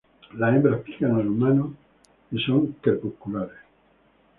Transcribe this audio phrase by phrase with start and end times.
[0.33, 1.75] Las hembras pican al humano
[2.31, 3.59] y son crepusculares.